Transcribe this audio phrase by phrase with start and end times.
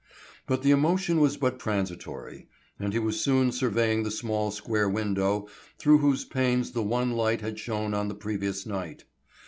[0.47, 2.47] But the emotion was but transitory,
[2.79, 7.41] and he was soon surveying the small square window through whose panes the one light
[7.41, 9.03] had shone on the previous night.